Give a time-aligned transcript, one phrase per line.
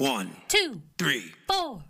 [0.00, 1.34] One, two, three.
[1.46, 1.82] four.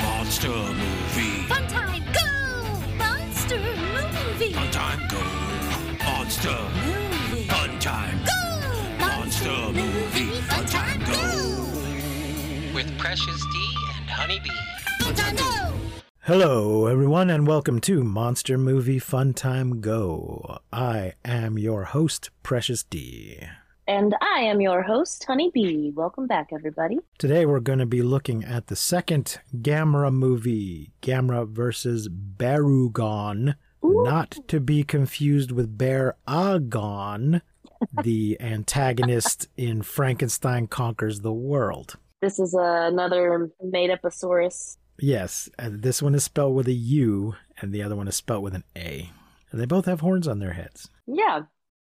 [0.00, 1.46] Monster movie.
[1.46, 2.96] Fun time, go!
[2.98, 4.52] Monster movie.
[4.52, 6.04] Fun time go.
[6.04, 6.58] Monster.
[6.84, 7.46] Movie.
[7.46, 8.18] Fun time.
[8.24, 9.06] Go!
[9.06, 10.40] Monster movie.
[10.40, 12.74] Fun time go.
[12.74, 14.50] with Precious D and Honeybee.
[14.98, 15.81] Fun time, go!
[16.26, 20.60] Hello, everyone, and welcome to Monster Movie Fun Time Go.
[20.72, 23.40] I am your host, Precious D.
[23.88, 25.90] And I am your host, Honey Bee.
[25.92, 27.00] Welcome back, everybody.
[27.18, 34.04] Today, we're going to be looking at the second Gamera movie, Gamera versus Barugon, Ooh.
[34.04, 37.42] not to be confused with Bear Agon,
[38.04, 41.96] the antagonist in Frankenstein Conquers the World.
[42.20, 44.76] This is uh, another made up Asaurus.
[45.02, 48.44] Yes, and this one is spelled with a U, and the other one is spelled
[48.44, 49.10] with an A.
[49.50, 50.90] And they both have horns on their heads.
[51.08, 51.40] Yeah.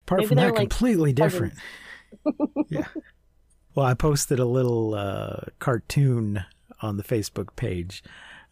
[0.03, 1.55] Apart Maybe from that, like completely different.
[2.69, 2.89] yeah.
[3.77, 6.45] Well, I posted a little uh, cartoon
[6.83, 8.03] on the Facebook page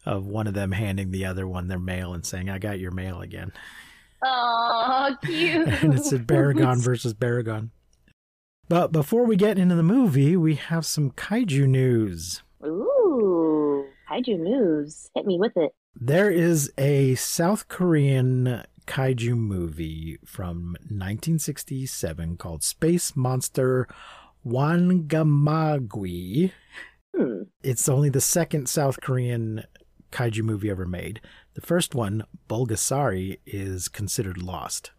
[0.05, 2.91] of one of them handing the other one their mail and saying, I got your
[2.91, 3.51] mail again.
[4.23, 5.67] Oh, cute.
[5.67, 7.71] and it said Baragon versus Baragon.
[8.69, 12.43] But before we get into the movie, we have some kaiju news.
[12.65, 12.92] Ooh,
[14.13, 15.09] kaiju news.
[15.15, 15.73] Hit me with it.
[15.95, 23.87] There is a South Korean kaiju movie from 1967 called Space Monster
[24.45, 25.31] Wangmagwi.
[27.15, 27.43] Hmm.
[27.61, 29.63] It's only the second South Korean
[30.11, 31.21] kaiju movie ever made.
[31.53, 34.91] The first one, Bulgasari, is considered lost.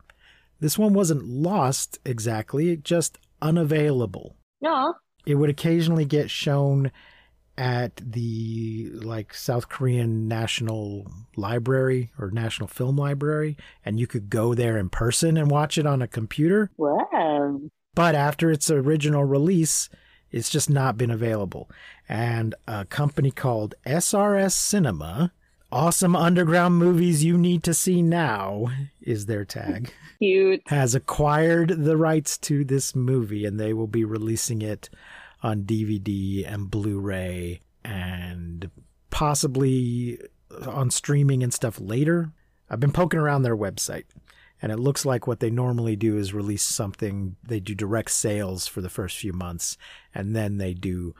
[0.60, 4.36] This one wasn't lost exactly, just unavailable.
[4.60, 4.94] No.
[5.26, 6.92] It would occasionally get shown
[7.56, 14.54] at the like South Korean National Library or National Film Library and you could go
[14.54, 17.60] there in person and watch it on a computer, Wow.
[17.94, 19.88] but after its original release,
[20.32, 21.70] it's just not been available.
[22.08, 25.32] And a company called SRS Cinema,
[25.70, 28.66] Awesome Underground Movies You Need to See Now
[29.00, 30.62] is their tag Cute.
[30.66, 34.88] has acquired the rights to this movie and they will be releasing it
[35.44, 38.70] on DVD and Blu-ray and
[39.10, 40.18] possibly
[40.66, 42.32] on streaming and stuff later.
[42.70, 44.04] I've been poking around their website
[44.62, 48.66] and it looks like what they normally do is release something they do direct sales
[48.66, 49.76] for the first few months
[50.14, 51.14] and then they do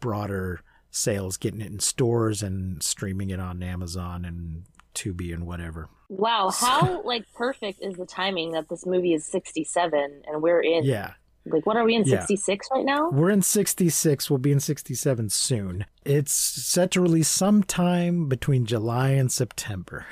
[0.00, 5.90] broader sales getting it in stores and streaming it on Amazon and Tubi and whatever.
[6.08, 6.48] Wow.
[6.50, 11.12] How like perfect is the timing that this movie is 67 and we're in Yeah.
[11.46, 12.20] Like what are we in Yeah.
[12.20, 13.10] 66 right now?
[13.10, 14.30] We're in 66.
[14.30, 15.86] We'll be in 67 soon.
[16.04, 20.06] It's set to release sometime between July and September.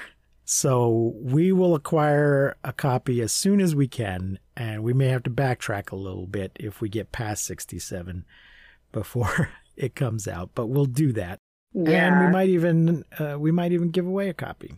[0.45, 5.23] So we will acquire a copy as soon as we can, and we may have
[5.23, 8.25] to backtrack a little bit if we get past 67
[8.93, 11.39] before it comes out, but we'll do that.
[11.75, 14.75] And we might even uh, we might even give away a copy.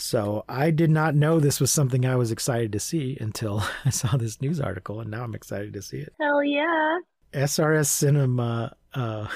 [0.00, 3.90] So I did not know this was something I was excited to see until I
[3.90, 6.14] saw this news article, and now I'm excited to see it.
[6.18, 6.98] Hell yeah.
[7.34, 8.74] SRS Cinema.
[8.94, 9.28] Uh,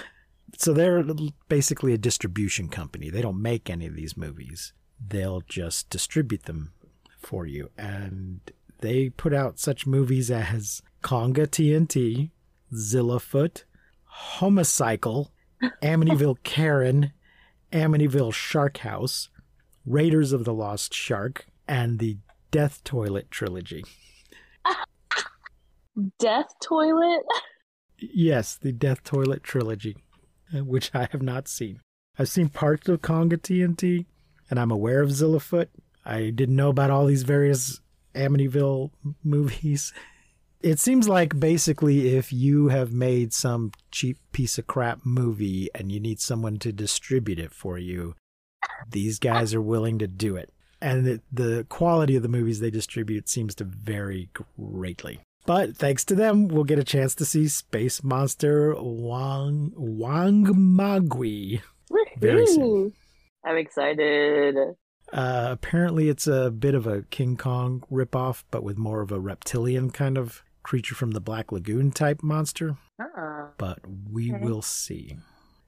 [0.57, 1.05] so they're
[1.49, 3.11] basically a distribution company.
[3.11, 4.73] They don't make any of these movies.
[5.07, 6.73] They'll just distribute them
[7.19, 8.41] for you, and
[8.81, 12.31] they put out such movies as Konga TNT,
[12.73, 13.65] Zillafoot,
[14.39, 15.29] Homicycle,
[15.83, 17.13] Amityville Karen,
[17.71, 19.29] Amityville Shark House,
[19.87, 22.19] Raiders of the Lost Shark, and the
[22.51, 23.85] Death Toilet trilogy.
[26.19, 27.23] Death toilet?
[27.99, 29.97] Yes, the Death Toilet trilogy,
[30.55, 31.81] uh, which I have not seen.
[32.19, 34.07] I've seen parts of Konga TNT,
[34.51, 35.69] and I'm aware of Zillafoot.
[36.05, 37.81] I didn't know about all these various
[38.15, 38.91] Amityville
[39.25, 39.93] movies.
[40.63, 45.93] It seems like basically if you have made some cheap piece of crap movie and
[45.93, 48.15] you need someone to distribute it for you,
[48.91, 50.51] these guys are willing to do it.
[50.81, 55.21] And the, the quality of the movies they distribute seems to vary greatly.
[55.47, 61.61] But thanks to them, we'll get a chance to see Space Monster Wang Wangmagwi.
[62.19, 62.93] Very soon.
[63.45, 64.57] I'm excited.
[65.13, 69.21] Uh, apparently, it's a bit of a King Kong ripoff, but with more of a
[69.21, 72.79] reptilian kind of creature from the Black Lagoon type monster.
[72.99, 73.51] Ah.
[73.59, 73.81] But
[74.11, 74.43] we Okay.
[74.45, 75.19] will see.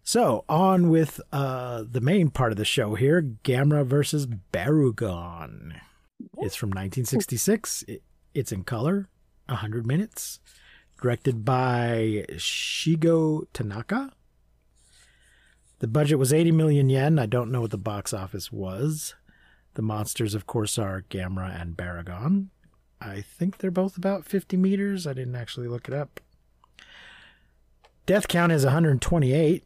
[0.08, 5.80] So, on with uh, the main part of the show here Gamera versus Barugon.
[6.38, 7.84] It's from 1966.
[7.88, 9.08] It, it's in color,
[9.46, 10.38] 100 minutes.
[11.02, 14.12] Directed by Shigo Tanaka.
[15.80, 17.18] The budget was 80 million yen.
[17.18, 19.16] I don't know what the box office was.
[19.74, 22.50] The monsters, of course, are Gamera and Barugon.
[23.00, 25.04] I think they're both about 50 meters.
[25.04, 26.20] I didn't actually look it up.
[28.06, 29.65] Death count is 128.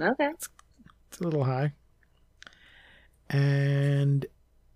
[0.00, 0.30] Okay.
[0.36, 1.72] It's a little high.
[3.28, 4.26] And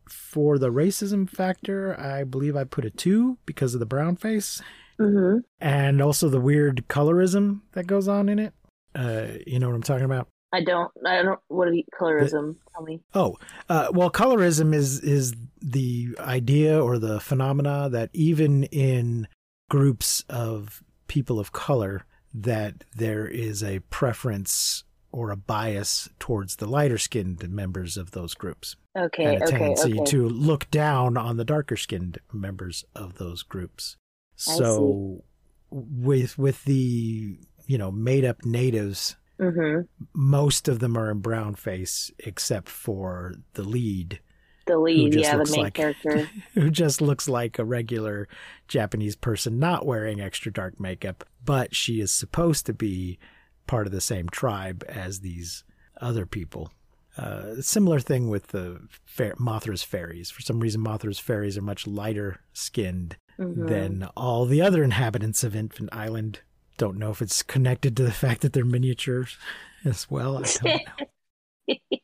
[0.08, 4.60] for the racism factor, I believe I put a two because of the brown face
[5.00, 5.38] Mm-hmm.
[5.62, 8.52] and also the weird colorism that goes on in it.
[8.94, 10.28] Uh, you know what I'm talking about?
[10.52, 10.90] I don't.
[11.06, 11.40] I don't.
[11.48, 12.56] What are you, colorism?
[12.74, 13.00] Tell me.
[13.14, 13.38] Oh,
[13.70, 15.32] uh, well, colorism is is
[15.62, 19.26] the idea or the phenomena that even in
[19.70, 26.66] groups of people of color, that there is a preference or a bias towards the
[26.66, 29.24] lighter skinned members of those groups, Okay.
[29.34, 29.58] and a Okay.
[29.58, 30.10] tendency Okay.
[30.10, 33.96] to look down on the darker skinned members of those groups.
[34.36, 35.24] So,
[35.70, 39.86] with with the you know made up natives Mm-hmm.
[40.12, 44.20] most of them are in brown face except for the lead
[44.66, 45.14] The lead.
[45.14, 45.38] Yeah.
[45.38, 46.28] The main like- character.
[46.54, 48.28] who just looks like a regular
[48.68, 53.18] japanese person not wearing extra dark makeup but she is supposed to be
[53.70, 55.62] part of the same tribe as these
[56.00, 56.72] other people.
[57.16, 60.30] Uh, similar thing with the fair, mothra's fairies.
[60.30, 63.68] For some reason mothra's fairies are much lighter skinned Mhm.
[63.68, 66.40] than all the other inhabitants of infant island.
[66.78, 69.36] Don't know if it's connected to the fact that they're miniatures
[69.84, 70.38] as well.
[70.38, 70.64] I don't
[71.68, 71.76] know.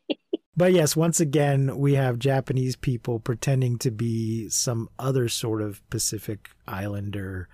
[0.59, 5.83] But yes, once again, we have Japanese people pretending to be some other sort of
[5.91, 7.47] Pacific Islander,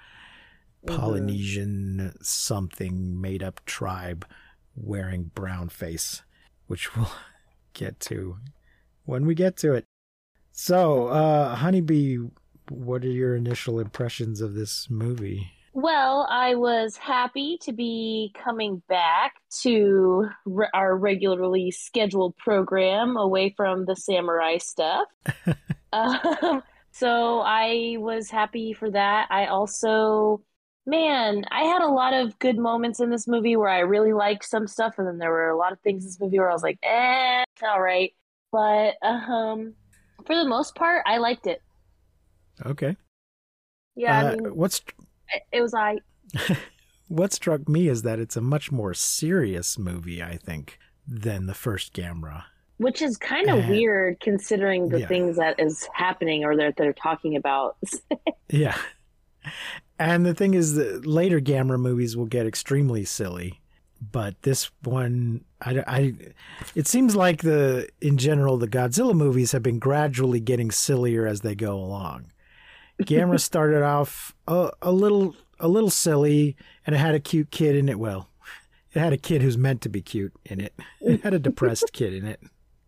[0.87, 0.97] Mhm.
[0.97, 4.27] Polynesian, something made up tribe
[4.75, 6.23] wearing brown face,
[6.67, 7.11] which we'll
[7.73, 8.39] get to
[9.05, 9.85] when we get to it.
[10.51, 12.19] So, uh, Honeybee,
[12.69, 15.51] what are your initial impressions of this movie?
[15.75, 19.33] Well, I was happy to be coming back
[19.63, 25.07] to re- our regularly scheduled program away from the samurai stuff.
[25.93, 26.63] um,
[26.93, 29.29] so I was happy for that.
[29.31, 30.43] I also,
[30.87, 34.45] man, I had a lot of good moments in this movie where I really liked
[34.45, 36.55] some stuff, and then there were a lot of things in this movie where I
[36.55, 38.13] was like, eh, all right.
[38.51, 39.75] But um,
[40.27, 41.63] for the most part, I liked it.
[42.67, 42.97] Okay.
[43.95, 44.83] Yeah, Uh, I mean, what's
[45.53, 45.99] it, was I.
[47.09, 51.55] what struck me is that it's a much more serious movie, I think, than the
[51.55, 52.45] first Gamera.
[52.79, 55.07] Which is kind of weird considering the yeah.
[55.07, 57.77] things that is happening or that they're talking about.
[58.51, 58.77] Yeah.
[60.03, 63.61] And the thing is that later Gamera movies will get extremely silly,
[64.01, 66.15] but this one, I, I,
[66.75, 71.43] it seems like the, in general, the Godzilla movies have been gradually getting sillier as
[71.43, 72.33] they go along.
[73.03, 77.77] Gamera started off a, a little, a little silly, and it had a cute kid
[77.77, 77.99] in it.
[77.99, 78.29] Well,
[78.93, 80.75] it had a kid who's meant to be cute in it.
[81.01, 82.41] It had a depressed kid in it,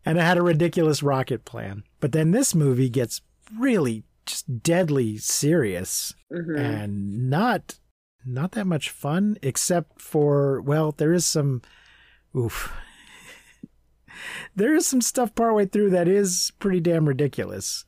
[0.04, 1.84] and it had a ridiculous rocket plan.
[2.00, 3.22] But then this movie gets
[3.56, 6.58] really just deadly serious Mhm.
[6.58, 7.78] and not
[8.26, 11.60] not that much fun except for well there is some
[12.36, 12.72] oof
[14.56, 17.84] there is some stuff partway through that is pretty damn ridiculous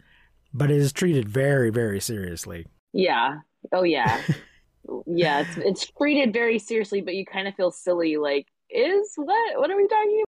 [0.52, 3.38] but it is treated very very seriously Yeah.
[3.72, 4.22] Oh yeah.
[5.06, 9.58] yeah, it's it's treated very seriously, but you kind of feel silly like is what
[9.58, 10.22] what are we talking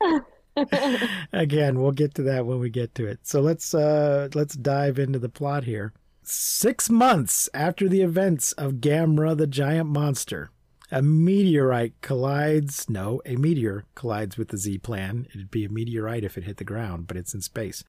[0.00, 0.24] about?
[1.32, 3.20] again we'll get to that when we get to it.
[3.22, 5.92] So let's uh let's dive into the plot here.
[6.22, 10.50] Six months after the events of gamera the giant monster
[10.90, 15.26] a meteorite collides no a meteor collides with the z plan.
[15.34, 17.82] It'd be a meteorite if it hit the ground but it's in space.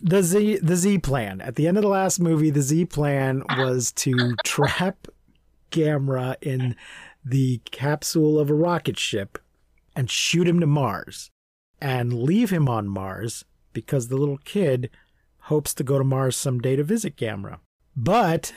[0.00, 1.40] The z the z plan.
[1.40, 5.06] At the end of the last movie the z plan was to trap
[5.70, 6.74] gamera in
[7.24, 9.38] the capsule of a rocket ship
[9.96, 11.30] and shoot him to mars
[11.80, 14.90] and leave him on Mars because the little kid
[15.40, 17.58] hopes to go to Mars someday to visit Gamera.
[17.96, 18.52] But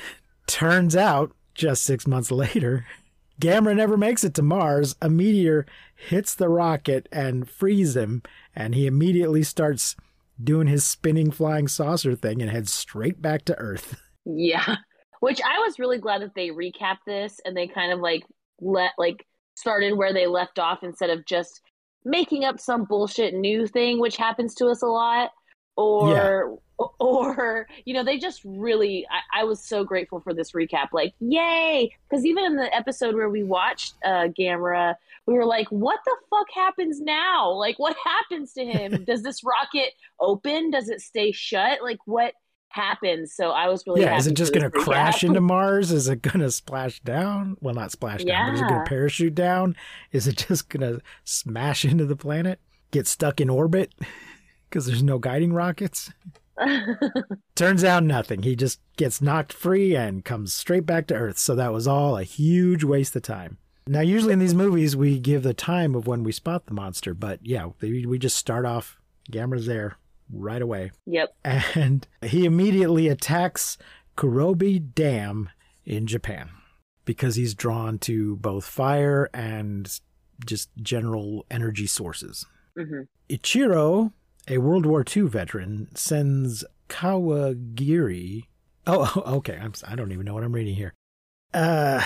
[0.47, 2.85] turns out, just six months later,
[3.41, 4.95] Gamera never makes it to Mars.
[5.01, 8.23] A meteor hits the rocket and frees him,
[8.55, 9.95] and he immediately starts
[10.41, 13.99] doing his spinning flying saucer thing and heads straight back to Earth.
[14.25, 14.77] yeah.
[15.19, 18.23] Which I was really glad that they recapped this and they kind of like
[18.61, 21.61] let like started where they left off instead of just
[22.05, 25.31] making up some bullshit new thing which happens to us a lot
[25.75, 26.59] or
[26.99, 31.13] or you know they just really I, I was so grateful for this recap like
[31.19, 31.91] yay!
[32.09, 36.15] Because even in the episode where we watched uh gamera we were like what the
[36.29, 37.51] fuck happens now?
[37.51, 39.03] Like what happens to him?
[39.05, 40.71] Does this rocket open?
[40.71, 41.81] Does it stay shut?
[41.81, 42.33] Like what
[42.69, 45.91] happens so i was really yeah, is it just going to crash into Mars?
[45.91, 47.57] Is it going to splash down?
[47.61, 49.75] Well, not splash down, but is it going to parachute down?
[50.11, 52.59] Is it just going to smash into the planet?
[52.91, 53.93] Get stuck in orbit
[54.69, 56.11] because there's no guiding rockets?
[57.55, 58.43] Turns out nothing.
[58.43, 61.37] He just gets knocked free and comes straight back to Earth.
[61.37, 63.57] So that was all a huge waste of time.
[63.85, 67.13] Now, usually in these movies, we give the time of when we spot the monster,
[67.13, 68.99] but yeah, we we just start off.
[69.31, 69.97] Gamera's there
[70.31, 70.91] right away.
[71.05, 71.35] yep.
[71.43, 73.77] and he immediately attacks
[74.17, 75.49] Kurobe Dam
[75.85, 76.49] in Japan
[77.05, 79.99] because he's drawn to both fire and
[80.45, 82.45] just general energy sources.
[82.77, 84.13] hmm Ichiro,
[84.47, 88.43] a World War II veteran, sends Kawagiri.
[88.85, 89.57] Oh, oh, okay.
[89.61, 90.93] I'm, I don't even know what I'm reading here.
[91.53, 92.01] Uh,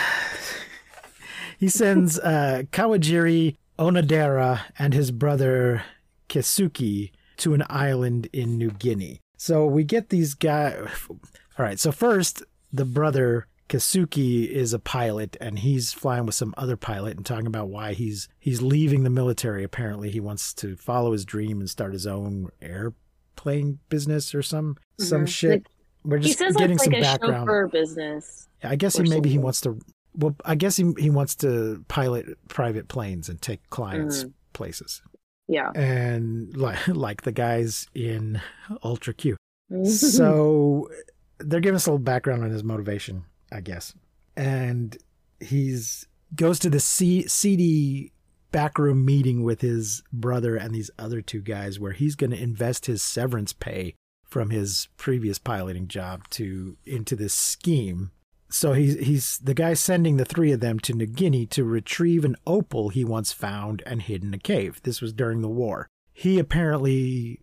[1.60, 5.84] he sends uh, Kawajiri Onodera and his brother
[6.30, 9.20] Kesuki to an island in New Guinea.
[9.38, 10.88] So we get these guys.
[11.10, 11.20] All
[11.58, 11.80] right.
[11.80, 17.16] So first, the brother Kesuki is a pilot, and he's flying with some other pilot
[17.18, 19.64] and talking about why he's he's leaving the military.
[19.64, 24.76] Apparently, he wants to follow his dream and start his own airplane business or some
[25.00, 25.28] some Mhm.
[25.30, 25.68] shit.
[26.04, 27.48] We're He just says getting some like a background.
[27.48, 28.48] chauffeur business.
[28.64, 29.80] I guess he maybe he wants to.
[30.16, 34.34] Well, I guess he he wants to pilot private planes and take clients Mhm.
[34.54, 35.02] places,
[35.48, 35.72] Yeah.
[35.76, 38.42] and like like the guys in
[38.84, 39.38] Ultra Q.
[39.86, 40.90] So
[41.40, 43.94] they're giving us a little background on his motivation, I guess.
[44.36, 44.98] And
[45.40, 48.14] he's goes to the C- seedy
[48.52, 52.86] backroom meeting with his brother and these other two guys where he's going to invest
[52.86, 53.96] his severance pay
[54.26, 58.12] from his previous piloting job to into this scheme.
[58.52, 62.26] So he's he's the guy sending the three of them to New Guinea to retrieve
[62.26, 64.82] an opal he once found and hid in a cave.
[64.84, 65.88] This was during the war.
[66.14, 67.40] He apparently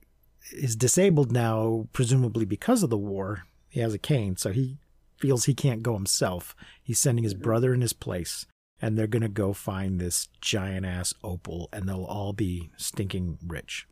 [0.52, 3.44] is disabled now, presumably because of the war.
[3.68, 4.78] He has a cane, so he
[5.16, 6.54] feels he can't go himself.
[6.82, 8.46] He's sending his brother in his place,
[8.80, 13.38] and they're going to go find this giant ass opal, and they'll all be stinking
[13.46, 13.86] rich.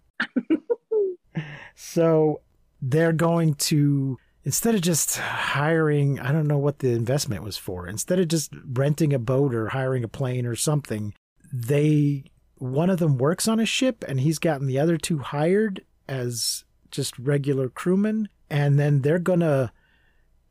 [1.74, 2.40] so
[2.80, 7.88] they're going to, instead of just hiring, I don't know what the investment was for,
[7.88, 11.12] instead of just renting a boat or hiring a plane or something,
[11.52, 12.24] they,
[12.54, 16.64] one of them works on a ship, and he's gotten the other two hired as
[16.92, 19.72] just regular crewmen, and then they're gonna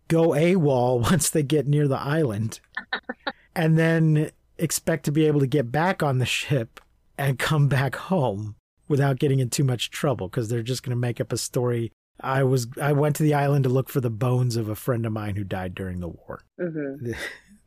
[0.10, 2.60] go AWOL once they get near the island,
[3.56, 6.82] and then expect to be able to get back on the ship
[7.18, 8.56] and come back home
[8.90, 11.94] without getting in too much trouble because they're just gonna make up a story.
[12.22, 15.06] I was I went to the island to look for the bones of a friend
[15.06, 16.44] of mine who died during the war.
[16.60, 17.12] hmm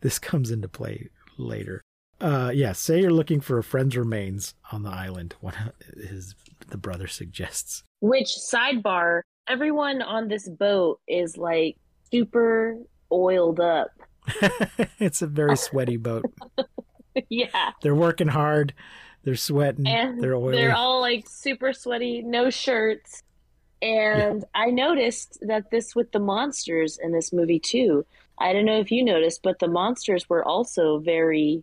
[0.01, 1.83] This comes into play later.
[2.21, 5.35] Uh, yeah, say you're looking for a friend's remains on the island.
[5.41, 5.55] What
[5.97, 6.35] his
[6.69, 7.83] the brother suggests.
[8.01, 9.23] Which sidebar?
[9.49, 11.77] Everyone on this boat is like
[12.11, 12.77] super
[13.11, 13.91] oiled up.
[14.99, 16.25] it's a very sweaty boat.
[17.31, 17.71] yeah.
[17.83, 18.75] They're working hard.
[19.25, 19.87] They're sweating.
[19.87, 20.57] and they're oily.
[20.57, 23.23] they're all like super sweaty, no shirts.
[23.81, 28.05] And I noticed that this with the monsters in this movie too.
[28.41, 31.63] I don't know if you noticed, but the monsters were also very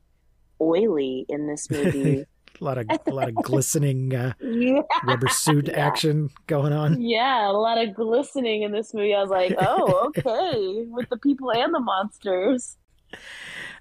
[0.62, 2.26] oily in this movie.
[2.60, 4.82] a lot of a lot of glistening uh, yeah.
[5.04, 5.88] rubber suit Yeah.
[5.88, 7.02] action going on.
[7.02, 9.14] Yeah, a lot of glistening in this movie.
[9.14, 12.78] I was like, oh, okay, with the people and the monsters.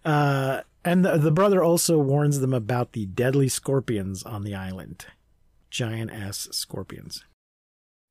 [0.05, 5.07] Uh, and the, the brother also warns them about the deadly scorpions on the island,
[5.71, 7.25] giant ass scorpions.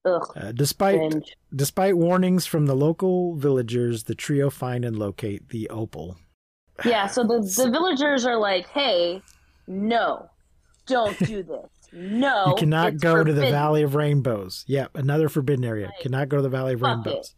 [0.06, 1.38] Ugh, Uh, despite cringe.
[1.56, 6.18] despite warnings from the local villagers, the trio find and locate the opal.
[6.86, 9.22] Yeah, so the, the villagers are like, hey,
[9.68, 10.30] no,
[10.88, 11.70] don't do this.
[11.94, 12.48] No.
[12.48, 13.42] you cannot go to the.
[13.52, 14.66] Valley of Rainbows.
[14.68, 15.92] Yep, another forbidden area.
[16.02, 17.36] Cannot go to the Valley of Rainbows.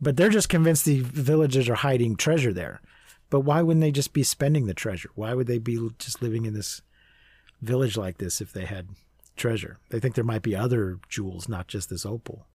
[0.00, 2.82] But they're just convinced the villagers are hiding treasure there.
[3.30, 5.08] But why wouldn't they just be spending the treasure?
[5.14, 6.82] Why would they be just living in this
[7.62, 8.88] village like this if they had
[9.36, 9.78] treasure?
[9.90, 12.46] They think there might be other jewels, not just this opal.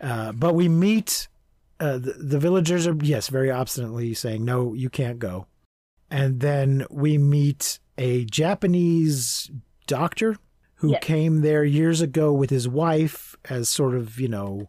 [0.00, 1.28] Uh, but we meet
[1.78, 5.46] uh, the, the villagers are yes very obstinately saying no, you can't go.
[6.10, 9.50] And then we meet a Japanese
[9.86, 10.36] doctor
[10.76, 11.00] who Yes.
[11.02, 14.68] came there years ago with his wife as sort of you know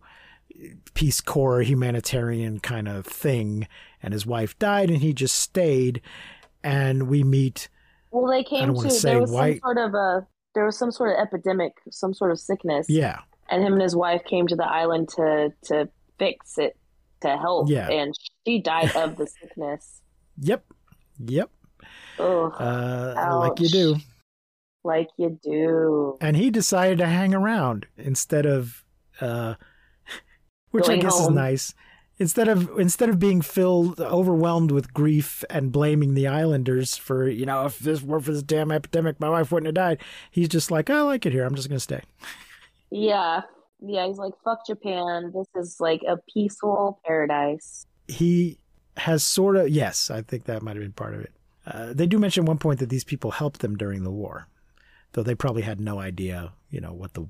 [0.93, 3.67] Peace Corps humanitarian kind of thing,
[4.03, 6.01] and his wife died, and he just stayed.
[6.63, 7.69] And we meet
[8.11, 11.11] Well, they came to, there was white- some sort of a, there was some sort
[11.11, 12.87] of epidemic, some sort of sickness.
[12.89, 15.89] yeah, And him and his wife came to the island to, to
[16.19, 16.77] fix it,
[17.21, 17.69] to help.
[17.69, 17.89] Yeah.
[17.89, 18.13] And
[18.45, 20.01] she died of the sickness.
[20.37, 20.65] yep,
[21.19, 21.49] yep,
[22.19, 23.95] Ugh, uh, like you do.
[24.83, 26.17] like you do.
[26.21, 28.83] and he decided to hang around instead of
[29.19, 29.55] uh
[30.71, 31.33] which Going i guess home.
[31.33, 31.73] is nice
[32.21, 37.45] instead of instead of being filled overwhelmed with grief and blaming the islanders for you
[37.45, 39.97] know if this were for this damn epidemic my wife wouldn't have died
[40.29, 42.01] he's just like i like it here i'm just gonna stay
[42.89, 43.41] Yeah.
[43.83, 45.31] Yeah, he's like, fuck Japan.
[45.33, 47.87] This is like a peaceful paradise.
[48.07, 48.59] he
[48.97, 51.31] has sort of yes i think that might have been part of it
[51.65, 54.47] uh, they do mention one point that these people helped them during the war
[55.13, 57.25] though they probably had no idea you know what the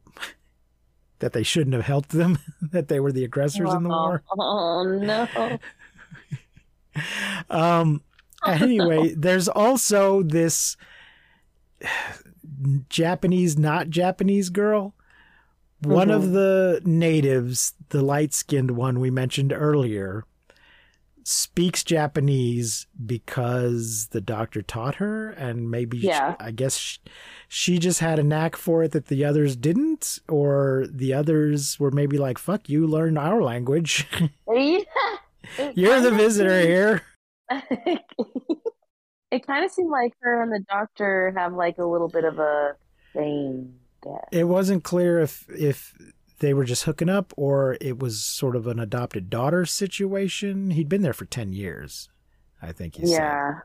[1.22, 4.24] that they shouldn't have helped them that they were the aggressors in the oh, war.
[4.38, 5.58] Oh no.
[7.50, 8.02] um
[8.46, 10.76] anyway there's also this
[12.90, 14.94] japanese not japanese girl.
[15.84, 20.26] One of the natives the light-skinned one we mentioned earlier
[21.32, 27.00] speaks japanese because the doctor taught her and maybe she- i guess she,
[27.48, 31.92] she just had a knack for it that the others didn't or the others were
[31.92, 34.08] maybe like fuck you learn our language
[34.54, 35.72] Yeah.
[35.76, 37.02] You're the visitor here
[39.32, 42.40] it kind of seemed like her and the doctor have like a little bit of
[42.40, 42.76] a
[43.14, 43.74] thing.
[44.06, 44.18] Yeah.
[44.32, 45.94] it wasn't clear if if
[46.42, 50.72] they were just hooking up or it was sort of an adopted daughter situation.
[50.72, 52.10] He'd been there for 10 years,
[52.62, 53.14] I think he said.
[53.22, 53.60] Yeah.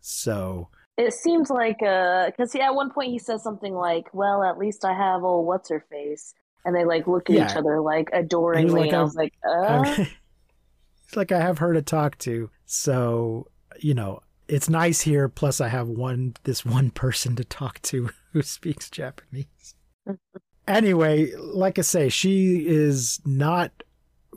[0.00, 4.42] So, It seems like uh because he at one point he says something like, "Well,
[4.44, 7.50] at least I have old what's her face," and they like look at Yeah.
[7.50, 9.84] each other like adoringly, like, and I was like, "Uh."
[11.06, 12.50] it's like I have her to talk to.
[12.66, 13.48] So,
[13.80, 18.10] you know, it's nice here plus I have one this one person to talk to
[18.32, 19.74] who speaks Japanese.
[20.66, 23.70] Anyway, like I say, she is not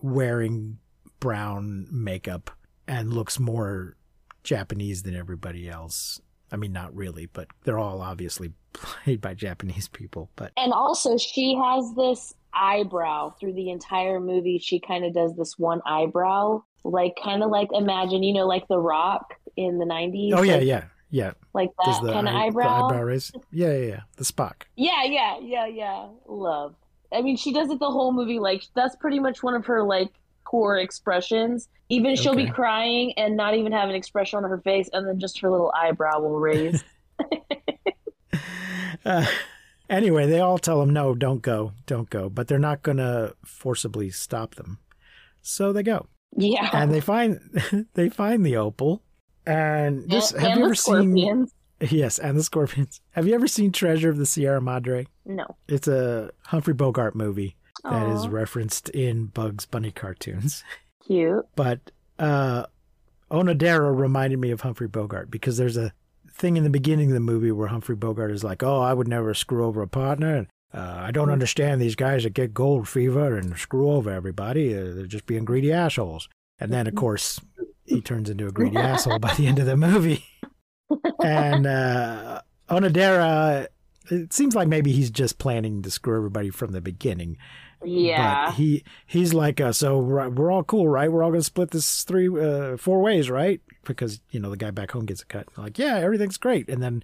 [0.02, 0.78] wearing
[1.20, 2.52] brown makeup
[2.88, 3.96] and looks more
[4.44, 6.22] Japanese than everybody else.
[6.52, 10.30] I mean, not really, but they're all obviously played by Japanese people.
[10.36, 14.58] But And also, she has this eyebrow through the entire movie.
[14.58, 18.68] She kind of does this one eyebrow, like kind of like imagine, you know, like
[18.68, 20.32] The Rock in the '90s.
[20.34, 21.32] oh yeah, like, yeah, yeah.
[21.58, 22.86] Like that the, kind of eye- the eyebrow.
[22.86, 23.32] eyebrow raise?
[23.52, 24.00] Yeah, yeah, yeah.
[24.16, 24.64] The Spock.
[24.78, 26.08] Yeah, yeah, yeah, yeah.
[26.28, 26.76] Love.
[27.12, 28.40] I mean, she does it the whole movie.
[28.40, 30.14] Like that's pretty much one of her like
[30.46, 31.68] core expressions.
[31.90, 35.20] Even she'll be crying and not even have an expression on her face, and then
[35.20, 36.84] just her little eyebrow will raise.
[39.06, 39.26] Uh,
[39.90, 42.30] anyway, they all tell him, no, don't go, don't go.
[42.30, 44.80] But they're not going to forcibly stop them.
[45.42, 46.08] So they go.
[46.36, 46.70] yeah.
[46.74, 47.40] And they find
[47.94, 49.02] they find the opal.
[49.48, 51.52] And and, have and you ever scorpions.
[51.52, 53.02] seen Yes, and the scorpions.
[53.12, 55.08] Have you ever seen Treasure of the Sierra Madre?
[55.26, 55.46] No.
[55.68, 60.64] It's a Humphrey Bogart movie that is referenced in Bugs Bunny cartoons.
[61.06, 61.46] cute.
[61.56, 61.80] but
[62.20, 62.66] uh
[63.32, 65.94] Onodera reminded me of Humphrey Bogart because there's a
[66.32, 69.08] thing in the beginning of the movie where Humphrey Bogart is like, "Oh, I would
[69.08, 72.88] never screw over a partner, and uh, I don't understand these guys that get gold
[72.88, 74.74] fever and screw over everybody.
[74.74, 76.30] Uh, they're just being greedy assholes."
[76.60, 77.40] And then, of course,
[77.88, 80.26] he turns into a greedy asshole by the end of the movie.
[81.24, 83.68] And uh, Onodera,
[84.10, 87.38] it seems like maybe he's just planning to screw everybody from the beginning.
[87.84, 88.48] Yeah.
[88.48, 91.12] But he he's like, uh, so we're we're all cool, right?
[91.12, 93.62] We're all gonna split this three, uh, four ways, right?
[93.86, 95.48] Because you know the guy back home gets a cut.
[95.58, 96.70] Like, yeah, everything's great.
[96.70, 97.04] And then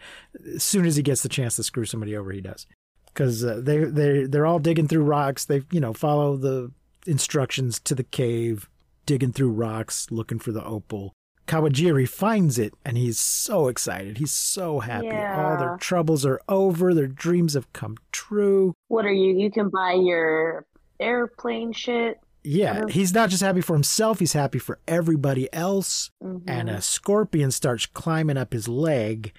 [0.55, 2.65] as soon as he gets the chance to screw somebody over, he does.
[3.05, 5.45] Because uh, they they they're all digging through rocks.
[5.45, 6.71] They you know follow the
[7.05, 8.67] instructions to the cave,
[9.05, 11.13] digging through rocks, looking for the opal.
[11.47, 14.17] Kawajiri finds it and he's so excited.
[14.17, 15.11] He's so happy.
[15.11, 16.93] All their troubles are over.
[16.93, 18.73] Their dreams have come true.
[18.87, 19.37] what are you?
[19.37, 20.65] You can buy your
[20.99, 22.19] airplane shit.
[22.45, 26.09] Yeah, he's not just happy for himself, he's happy for everybody else.
[26.21, 26.43] Mhm.
[26.45, 29.31] And a scorpion starts climbing up his leg,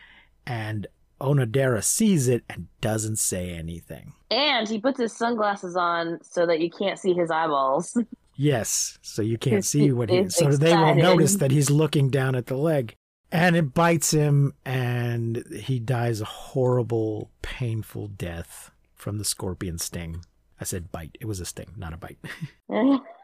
[0.47, 0.87] and
[1.21, 4.15] Onodera sees it and doesn't say anything.
[4.31, 7.97] And he puts his sunglasses on so that you can't see his eyeballs.
[8.37, 12.11] Yes, so you can't see what he he's so they won't notice that he's looking
[12.11, 12.95] down at the leg.
[13.31, 20.25] And it bites him and he dies a horrible, painful death from the scorpion sting.
[20.61, 21.17] I said bite.
[21.21, 22.19] It was a sting, not a bite.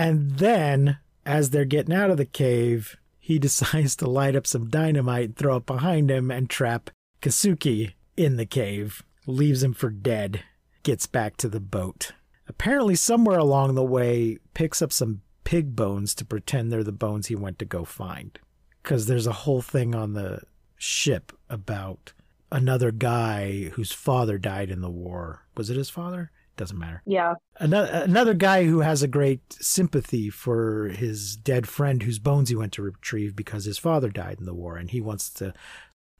[0.00, 0.96] And then,
[1.26, 5.36] as they're getting out of the cave, he decides to light up some dynamite and
[5.36, 6.88] throw it behind him and trap
[7.20, 10.42] Kasuki in the cave, leaves him for dead,
[10.84, 12.12] gets back to the boat.
[12.50, 17.28] Apparently, somewhere along the way, picks up some pig bones to pretend they're the bones
[17.28, 18.38] he went to go find.
[18.82, 20.40] Because there's a whole thing on the
[20.76, 22.12] ship about
[22.50, 25.46] another guy whose father died in the war.
[25.56, 26.32] Was it his father?
[26.56, 27.34] Doesn't matter yeah.
[27.56, 32.56] another another guy who has a great sympathy for his dead friend whose bones he
[32.56, 35.54] went to retrieve because his father died in the war and he wants to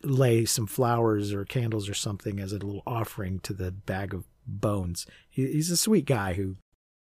[0.03, 4.25] lay some flowers or candles or something as a little offering to the bag of
[4.51, 6.57] bones he, he's a sweet guy who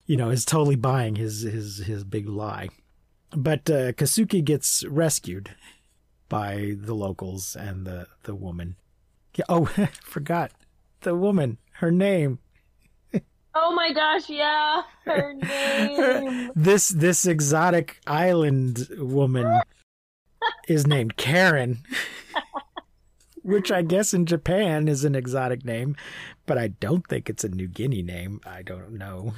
[0.05, 2.69] you know is totally buying his his his big lie
[3.35, 5.51] but uh, Kasuki gets rescued
[6.29, 8.75] by the locals and the the woman
[9.35, 9.65] yeah, oh
[10.03, 10.51] forgot
[11.01, 12.39] the woman her name
[13.59, 14.83] Oh my gosh, yeah.
[15.03, 15.33] Her
[16.13, 16.51] name.
[16.55, 19.61] this this exotic island woman
[20.67, 21.79] is named Karen,
[23.41, 25.95] which I guess in Japan is an exotic name,
[26.47, 28.41] but I don't think it's a New Guinea name.
[28.45, 29.35] I don't know.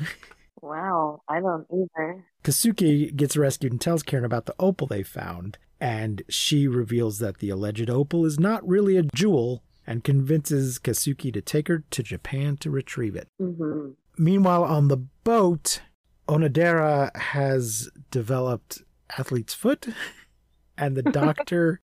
[0.62, 2.24] wow, I don't either.
[2.43, 7.39] Kasuki gets rescued and tells Karen about the opal they found, and she reveals that
[7.39, 12.04] the alleged opal is not really a jewel and convinces Kasuki to take her to
[12.04, 13.28] Japan to retrieve it.
[13.38, 15.82] hmm Meanwhile, on the boat,
[16.28, 18.84] Onodera has developed
[19.17, 19.88] athlete's foot,
[20.78, 21.82] and the doctor.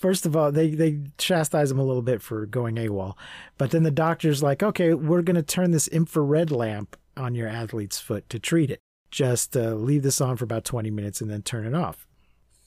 [0.00, 3.18] First of all, they, they chastise him a little bit for going AWOL.
[3.58, 7.48] But then the doctor's like, okay, we're going to turn this infrared lamp on your
[7.48, 8.80] athlete's foot to treat it.
[9.10, 12.06] Just uh, leave this on for about 20 minutes and then turn it off.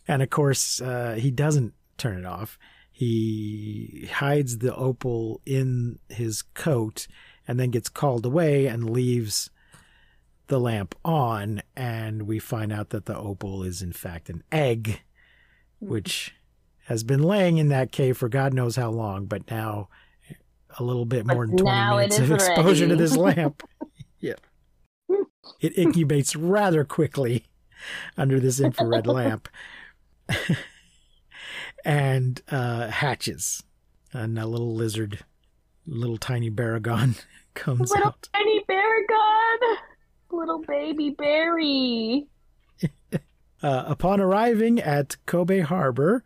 [0.08, 2.60] And of course, uh, he doesn't turn it off.
[2.92, 7.08] He hides the opal in his coat
[7.48, 9.50] and then gets called away and leaves
[10.50, 11.64] the lamp on.
[11.76, 15.02] And we find out that the opal is, in fact, an egg,
[15.80, 16.36] which
[16.86, 19.90] has been laying in that cave for God knows how long, but now
[20.80, 23.64] a little bit more than 20 minutes of exposure to this lamp.
[24.20, 24.34] yeah.
[25.60, 27.46] It incubates rather quickly
[28.18, 29.48] under this infrared lamp
[31.86, 33.64] and uh, hatches.
[34.12, 35.20] And a little lizard,
[35.86, 38.30] little tiny Barugon comes Little out.
[38.34, 39.78] tiny Barugon.
[40.32, 42.28] Little baby berry.
[43.62, 46.24] Uh, upon arriving at Kobe Harbor,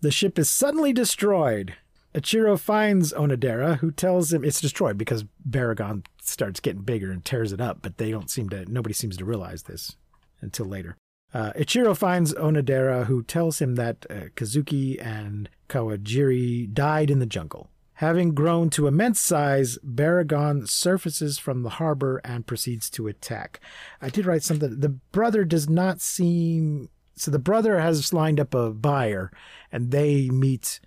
[0.00, 1.74] the ship is suddenly destroyed.
[2.14, 7.52] Ichiro finds Onodera, who tells him it's destroyed because Barugon starts getting bigger and tears
[7.52, 9.96] it up, but they don't seem to, nobody seems to realize this
[10.40, 10.96] until later.
[11.34, 17.26] Uh, Ichiro finds Onodera, who tells him that uh, Kazuki and Kawajiri died in the
[17.26, 17.68] jungle.
[17.94, 23.60] Having grown to immense size, Barugon surfaces from the harbor and proceeds to attack.
[24.00, 24.78] I did write something.
[24.78, 26.90] The brother does not seem.
[27.20, 29.30] So the brother has lined up a buyer,
[29.72, 30.80] and they meet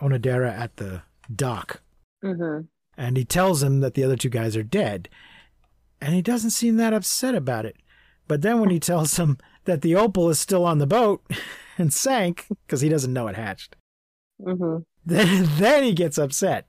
[0.00, 1.02] Onodera at the
[1.34, 1.80] dock.
[2.22, 2.60] hmm
[2.96, 5.08] And he tells him that the other two guys are dead.
[6.00, 7.76] And he doesn't seem that upset about it.
[8.28, 11.24] But then when he tells him that the opal is still on the boat
[11.78, 13.76] and sank, because he doesn't know it hatched,
[14.42, 16.66] hmm then, then he gets upset.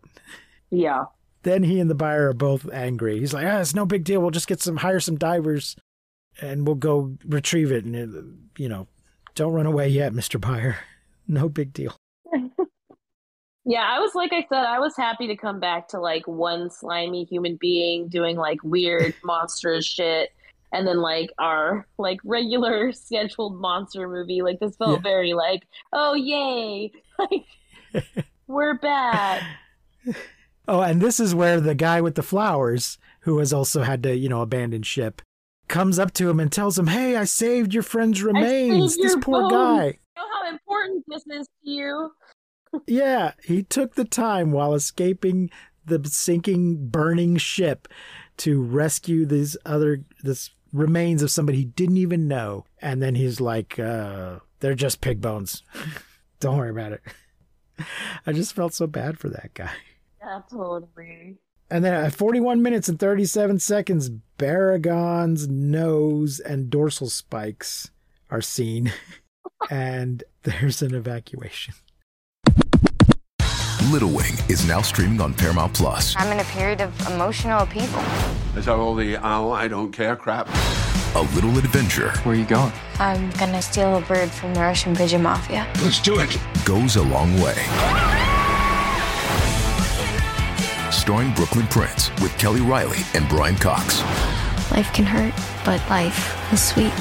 [0.70, 1.06] Yeah.
[1.44, 3.20] Then he and the buyer are both angry.
[3.20, 4.20] He's like, ah, it's no big deal.
[4.20, 5.76] We'll just get some, hire some divers
[6.42, 7.86] and we'll go retrieve it.
[7.86, 8.88] And, you know,
[9.36, 10.40] don't run away yet, Mr.
[10.40, 10.78] Buyer.
[11.28, 11.96] No big deal.
[13.68, 16.70] Yeah, I was like I said, I was happy to come back to like one
[16.70, 20.30] slimy human being doing like weird monstrous shit
[20.72, 24.44] and then like our like regular scheduled monster movie.
[24.44, 25.02] Like this felt Yeah.
[25.02, 26.92] very like, oh yay.
[27.18, 27.46] Like
[28.46, 29.42] we're back.
[30.68, 34.16] Oh, and this is where the guy with the flowers, who has also had to,
[34.16, 35.24] you know, abandon ship,
[35.68, 38.98] comes up to him and tells him, Hey, I saved your friend's remains.
[38.98, 39.86] This poor bones." guy.
[39.86, 42.12] You know how important this is to you?
[42.88, 45.50] Yeah, he took the time while escaping
[45.86, 47.88] the sinking, burning ship
[48.38, 52.66] to rescue these other this remains of somebody he didn't even know.
[52.82, 55.64] And then he's like, uh, they're just pig bones.
[56.42, 57.02] Don't worry about it.
[58.28, 59.72] I just felt so bad for that guy.
[60.20, 61.38] Yeah, totally.
[61.70, 67.90] And then at 41 minutes and 37 seconds, Barugon's nose and dorsal spikes
[68.30, 68.94] are seen.
[69.70, 71.74] and there's an evacuation.
[73.92, 76.16] Little Wing is now streaming on Paramount Plus.
[76.18, 78.02] I'm in a period of emotional upheaval.
[78.58, 80.48] Is that all the oh, I don't care crap?
[81.16, 82.74] A little adventure Where are you going?
[83.00, 85.68] I'm gonna steal a bird from the Russian pigeon mafia.
[85.82, 86.38] Let's do it.
[86.66, 88.25] goes a long way.
[91.06, 94.02] Starring Brooklynn Prince with Kelly Reilly and Brian Cox.
[94.72, 96.92] Life can hurt, but life is sweet.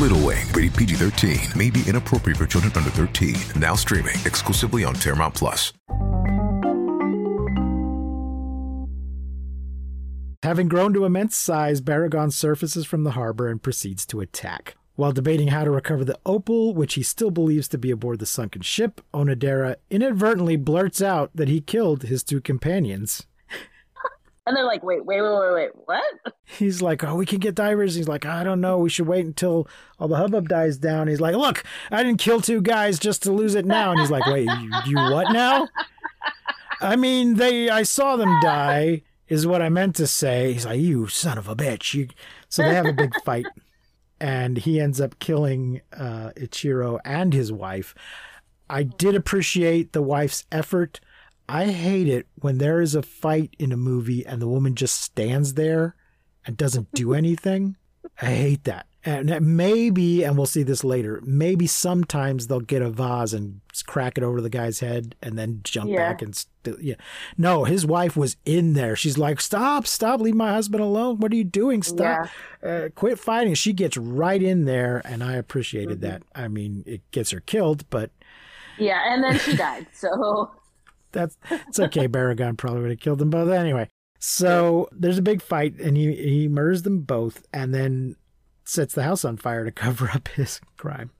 [0.00, 3.34] Little Wing, rated PG 13, may be inappropriate for children under 13.
[3.56, 5.72] Now streaming exclusively on Paramount Plus.
[10.44, 14.76] Having grown to immense size, Barugon surfaces from the harbor and proceeds to attack.
[14.94, 18.26] While debating how to recover the opal, which he still believes to be aboard the
[18.26, 23.26] sunken ship, Onodera inadvertently blurts out that he killed his two companions.
[24.46, 26.34] And they're like, wait, wait, wait, wait, wait, what?
[26.44, 27.94] He's like, Oh, we can get divers.
[27.94, 28.78] He's like, I don't know.
[28.78, 31.08] We should wait until all the hubbub dies down.
[31.08, 33.92] He's like, Look, I didn't kill two guys just to lose it now.
[33.92, 35.68] And he's like, Wait, you, you what now?
[36.80, 40.52] I mean, they, I saw them die, is what I meant to say.
[40.52, 41.94] He's like, You son of a bitch.
[41.94, 42.08] You...
[42.48, 43.46] So they have a big fight.
[44.20, 47.94] And he ends up killing uh, Ichiro and his wife.
[48.68, 51.00] I did appreciate the wife's effort.
[51.48, 55.00] I hate it when there is a fight in a movie and the woman just
[55.00, 55.94] stands there
[56.46, 57.76] and doesn't do anything.
[58.20, 58.86] I hate that.
[59.04, 64.16] And maybe, and we'll see this later, maybe sometimes they'll get a vase and crack
[64.16, 65.96] it over the guy's head and then jump Yeah.
[65.96, 66.94] back and st- yeah.
[67.36, 68.94] No, his wife was in there.
[68.94, 71.18] She's like, "Stop, stop, leave my husband alone.
[71.18, 71.82] What are you doing?
[71.82, 72.28] Stop,
[72.64, 76.06] uh, quit fighting." She gets right in there, and I appreciated Mm-hmm.
[76.10, 76.22] that.
[76.36, 78.12] I mean, it gets her killed, but
[78.78, 79.88] Yeah, and then she died.
[79.92, 80.52] So
[81.12, 82.08] that's it's okay.
[82.08, 83.88] Barugon probably would have killed them both anyway.
[84.18, 88.16] So there's a big fight, and he he murders them both, and then
[88.64, 91.10] sets the house on fire to cover up his crime.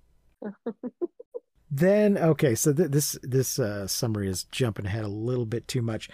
[1.71, 5.83] then okay, so th- this this uh, summary is jumping ahead a little bit too
[5.83, 6.09] much.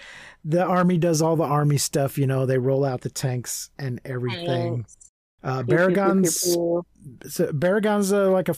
[0.45, 2.47] The army does all the army stuff, you know.
[2.47, 4.87] They roll out the tanks and everything.
[5.43, 6.85] Uh, Barugon's so
[7.53, 8.55] Barugon's uh, like a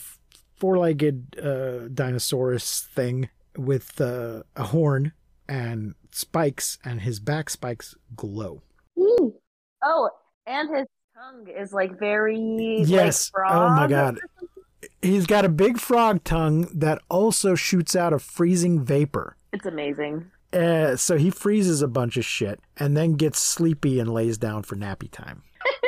[0.56, 5.12] four-legged uh, dinosaurus thing with uh, a horn
[5.48, 8.62] and spikes, and his back spikes glow.
[8.98, 9.34] Ooh.
[9.82, 10.10] Oh,
[10.46, 12.38] and his tongue is like very
[12.84, 13.30] Yes.
[13.36, 14.18] Like oh my god.
[15.02, 19.36] He's got a big frog tongue that also shoots out a freezing vapor.
[19.52, 20.30] It's amazing.
[20.52, 24.62] Uh, so he freezes a bunch of shit and then gets sleepy and lays down
[24.62, 25.42] for nappy time.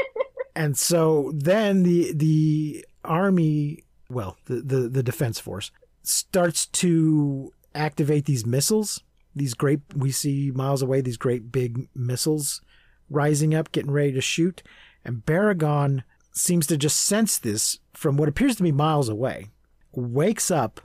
[0.57, 5.71] and so then the the army, well, the, the the defense force
[6.03, 9.03] starts to activate these missiles.
[9.35, 12.61] These great we see miles away these great big missiles
[13.09, 14.63] rising up, getting ready to shoot,
[15.05, 19.51] and Barugon seems to just sense this from what appears to be miles away.
[19.93, 20.81] Wakes up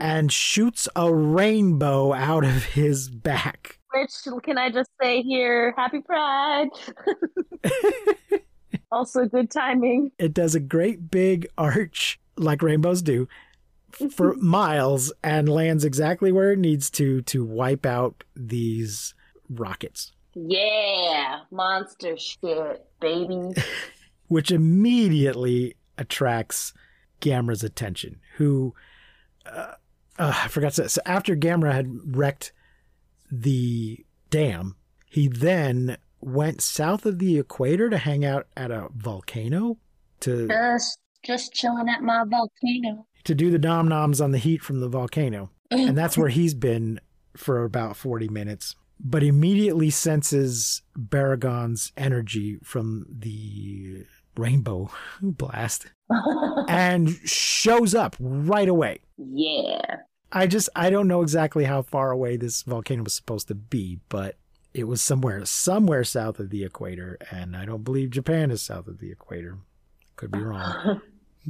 [0.00, 3.78] and shoots a rainbow out of his back.
[3.92, 4.12] Which
[4.44, 5.74] can I just say here?
[5.76, 6.68] Happy Pride.
[8.92, 10.10] also, good timing.
[10.18, 13.28] It does a great big arch, like rainbows do,
[14.08, 19.14] for miles and lands exactly where it needs to to wipe out these
[19.48, 23.54] rockets, Yeah, monster shit, baby.
[24.28, 26.72] which immediately attracts
[27.20, 28.74] Gamera's attention, who.
[29.44, 29.72] Uh,
[30.18, 30.88] uh, I forgot to.
[30.88, 32.52] So after Gamera had wrecked
[33.30, 39.78] the dam, he then went south of the equator to hang out at a volcano
[40.20, 43.06] to just, just chilling at my volcano.
[43.24, 45.50] To do the dom noms on the heat from the volcano.
[45.70, 47.00] Oh, and that's where he's been
[47.36, 48.76] for about 40 minutes.
[48.98, 54.04] But immediately senses Barugon's energy from the
[54.36, 54.90] rainbow
[55.22, 55.86] blast
[56.68, 59.00] and shows up right away.
[59.16, 59.96] Yeah.
[60.32, 63.98] I just, I don't know exactly how far away this volcano was supposed to be,
[64.08, 64.36] but
[64.72, 67.18] it was somewhere, somewhere south of the equator.
[67.30, 69.58] And I don't believe Japan is south of the equator.
[70.16, 71.00] Could be wrong.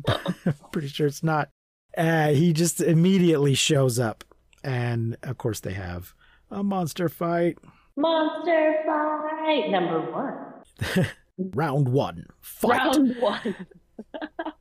[0.08, 1.48] I'm pretty sure it's not.
[1.96, 4.24] Uh, he just immediately shows up.
[4.62, 6.14] And of course, they have
[6.50, 7.58] a monster fight.
[7.96, 11.06] Monster fight number one.
[11.38, 12.70] Round one fight.
[12.70, 13.56] Round one.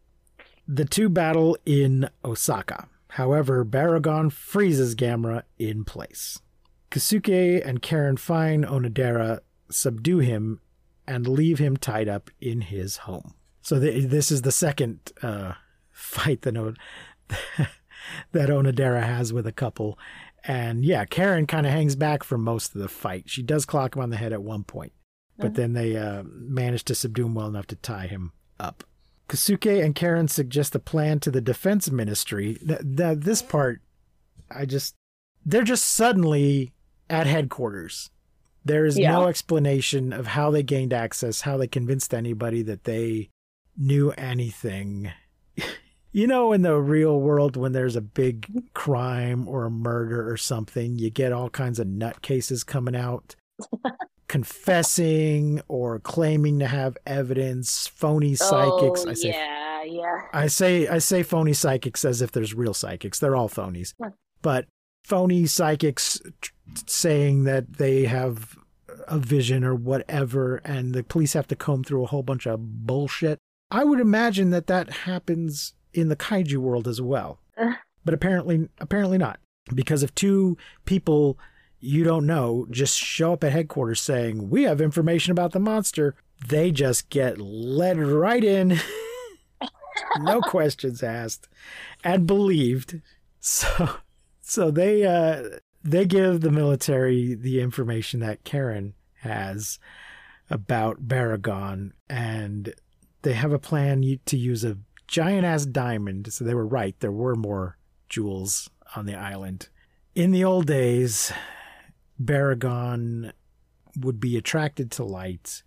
[0.71, 2.87] The two battle in Osaka.
[3.07, 6.41] However, Barugon freezes Gamera in place.
[6.91, 9.39] Kasuke and Karen find Onodera,
[9.71, 10.61] subdue him,
[11.07, 13.33] and leave him tied up in his home.
[13.63, 15.53] So th- this is the second uh,
[15.91, 16.75] fight that,
[18.31, 19.97] that Onodera has with a couple.
[20.43, 23.29] And yeah, Karen kind of hangs back for most of the fight.
[23.29, 24.93] She does clock him on the head at one point,
[25.37, 28.83] but then they uh, manage to subdue him well enough to tie him up.
[29.27, 32.57] Kasuke and Karen suggest a plan to the defense ministry.
[32.65, 33.81] Th- th- this part,
[34.49, 34.95] I just,
[35.45, 36.73] they're just suddenly
[37.09, 38.09] at headquarters.
[38.65, 43.29] There is no explanation of how they gained access, how they convinced anybody that they
[43.77, 45.11] knew anything.
[46.11, 50.37] You know, in the real world, when there's a big crime or a murder or
[50.37, 53.35] something, you get all kinds of nutcases coming out
[54.27, 59.05] confessing or claiming to have evidence, phony psychics.
[59.05, 60.21] Oh, I say yeah, yeah.
[60.33, 63.19] I say I say phony psychics as if there's real psychics.
[63.19, 63.93] They're all phonies.
[63.99, 64.09] Yeah.
[64.41, 64.65] But
[65.03, 66.51] phony psychics t-
[66.87, 68.55] saying that they have
[69.07, 72.85] a vision or whatever and the police have to comb through a whole bunch of
[72.85, 73.39] bullshit.
[73.71, 77.39] I would imagine that that happens in the kaiju world as well.
[78.05, 79.39] But apparently apparently not
[79.73, 81.37] because if two people
[81.79, 86.15] you don't know just show up at headquarters saying, "We have information about the monster."
[86.47, 88.79] They just get led right in
[90.19, 91.47] no questions asked
[92.03, 93.01] and believed
[93.39, 93.89] so
[94.41, 99.79] so they uh they give the military the information that Karen has
[100.49, 102.73] about Barugon and
[103.21, 104.77] they have a plan to use a
[105.09, 109.67] giant ass diamond so they were right there were more jewels on the island
[110.15, 111.31] in the old days
[112.21, 113.31] Barugon
[113.97, 115.63] would be attracted to light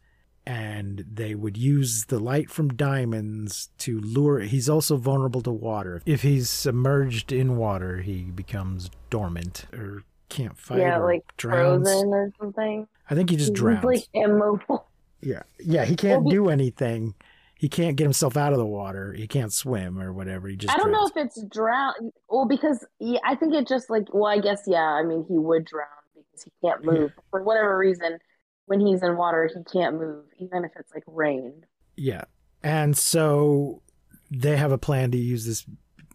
[0.47, 4.41] and they would use the light from diamonds to lure.
[4.41, 6.03] He's also vulnerable to water.
[6.05, 11.89] If he's submerged in water, he becomes dormant or can't fight yeah, or like drowns.
[11.89, 12.89] frozen or something.
[13.09, 13.85] I think he just He's drowns.
[13.85, 14.87] like immobile.
[15.21, 17.15] Yeah, yeah, he can't Well, do anything.
[17.63, 19.13] He can't get himself out of the water.
[19.13, 20.49] He can't swim or whatever.
[20.49, 22.11] He just I don't know if it's drown.
[22.29, 24.81] Well, because yeah, I think it just like well, I guess yeah.
[24.81, 28.19] I mean, he would drown because he can't move for whatever reason.
[28.67, 31.65] When he's in water, he can't move, even if it's like rain.
[31.97, 32.25] Yeah,
[32.65, 33.83] and so
[34.29, 35.65] they have a plan to use this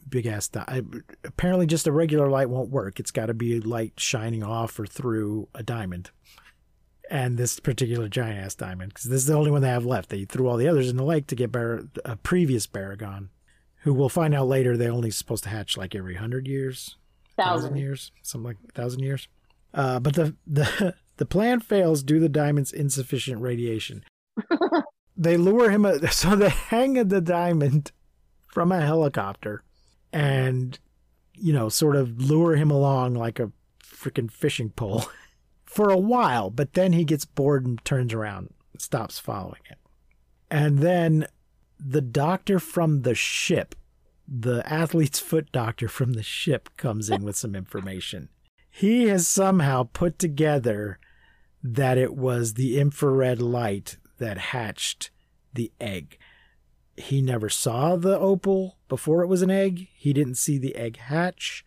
[0.10, 0.50] big ass.
[0.50, 0.82] Di-
[1.24, 3.00] apparently, just a regular light won't work.
[3.00, 6.12] It's got to be light shining off or through a diamond,
[7.10, 10.10] and this particular giant ass diamond because this is the only one they have left.
[10.10, 13.30] They threw all the others in the lake to get Bar- a previous Baragon,
[13.84, 16.98] who we'll find out later they're only supposed to hatch like every hundred years.
[17.36, 17.78] thousand Thousand.
[17.78, 19.28] years, something like thousand years.
[19.74, 24.04] Uh, but the the the plan fails due to the diamond's insufficient radiation.
[25.18, 27.92] they lure him, a, so they hang the diamond
[28.48, 29.64] from a helicopter,
[30.12, 30.80] and
[31.34, 33.52] you know, sort of lure him along like a
[33.84, 35.06] freaking fishing pole
[35.78, 36.50] for a while.
[36.50, 39.78] But then he gets bored and turns around, stops following it,
[40.52, 41.28] and then
[41.80, 43.76] the doctor from the ship
[44.28, 48.30] the athlete's foot doctor from the ship comes in with some information.
[48.70, 51.00] He has somehow put together
[51.64, 55.12] that it was the infrared light that hatched
[55.54, 56.18] the egg.
[56.98, 59.88] He never saw the opal before it was an egg.
[59.96, 61.64] He didn't see the egg hatch.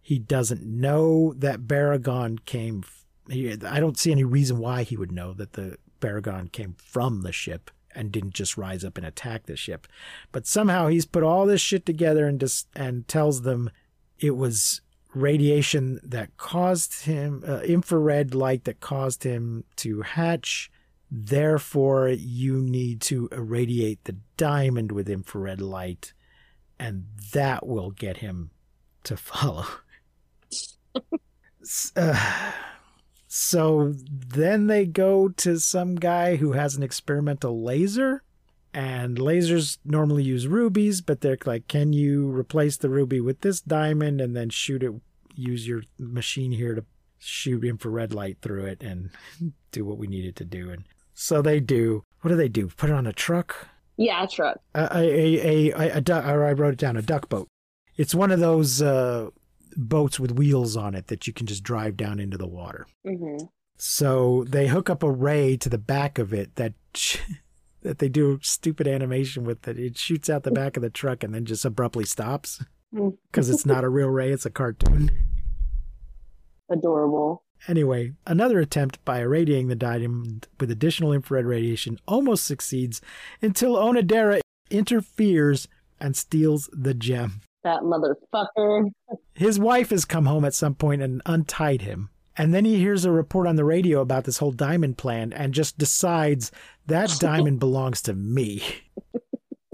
[0.00, 2.84] He doesn't know that Baragon came.
[3.30, 7.32] I don't see any reason why he would know that the Baragon came from the
[7.32, 9.86] ship and didn't just rise up and attack the ship.
[10.30, 13.70] But somehow he's put all this shit together and just and tells them
[14.18, 14.82] it was
[15.14, 20.70] radiation that caused him uh, infrared light that caused him to hatch.
[21.10, 26.12] Therefore, you need to irradiate the diamond with infrared light,
[26.78, 28.50] and that will get him
[29.04, 29.66] to follow.
[31.96, 32.52] Uh,
[33.38, 38.22] so then they go to some guy who has an experimental laser,
[38.72, 43.60] and lasers normally use rubies, but they're like, can you replace the ruby with this
[43.60, 44.90] diamond and then shoot it?
[45.34, 46.86] Use your machine here to
[47.18, 49.10] shoot infrared light through it and
[49.70, 50.70] do what we needed to do.
[50.70, 52.04] And so they do.
[52.22, 52.68] What do they do?
[52.68, 53.68] Put it on a truck?
[53.98, 54.60] Yeah, truck.
[54.74, 57.48] a a a, a, a duck, or I wrote it down a duck boat.
[57.98, 59.28] It's one of those uh,
[59.76, 62.86] boats with wheels on it that you can just drive down into the water.
[63.06, 63.36] hmm
[63.76, 66.72] So they hook up a ray to the back of it that
[67.82, 71.22] that they do stupid animation with that it shoots out the back of the truck
[71.22, 73.16] and then just abruptly stops Mm.
[73.30, 75.10] because it's not a real ray; it's a cartoon.
[76.70, 77.42] Adorable.
[77.68, 83.00] Anyway, another attempt by irradiating the diamond with additional infrared radiation almost succeeds
[83.42, 85.66] until Onodera interferes
[85.98, 87.40] and steals the gem.
[87.64, 88.90] That motherfucker.
[89.36, 92.10] His wife has come home at some point and untied him.
[92.38, 95.54] And then he hears a report on the radio about this whole diamond plan and
[95.54, 96.50] just decides
[96.86, 98.62] that diamond belongs to me.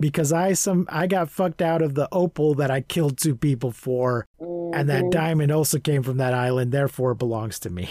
[0.00, 3.70] Because I some I got fucked out of the opal that I killed two people
[3.70, 5.10] for, and that Mhm.
[5.12, 7.88] diamond also came from that island, therefore it belongs to me.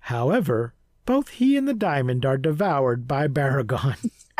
[0.00, 0.74] However,
[1.06, 3.96] both he and the diamond are devoured by Baragon.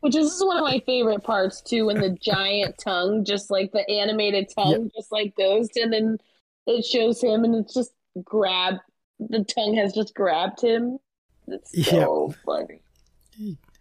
[0.00, 3.50] Which is, this is one of my favorite parts too, when the giant tongue, just
[3.50, 6.18] like the animated tongue, just like goes, and then
[6.66, 8.76] it shows him, and it's just grab.
[9.18, 10.98] The tongue has just grabbed him.
[11.48, 12.82] It's so funny.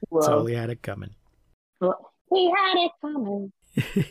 [0.09, 0.25] Love.
[0.25, 1.11] Totally had it coming.
[1.79, 3.51] We had it coming.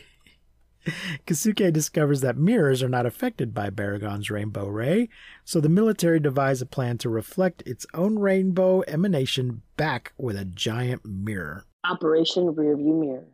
[1.25, 5.09] Kasuke discovers that mirrors are not affected by Baragon's rainbow ray,
[5.43, 10.45] so the military devise a plan to reflect its own rainbow emanation back with a
[10.45, 11.65] giant mirror.
[11.89, 13.25] Operation Rearview Mirror.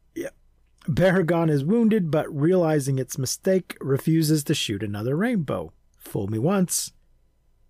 [0.87, 5.71] Baragon is wounded, but realizing its mistake, refuses to shoot another rainbow.
[5.97, 6.91] Fool me once,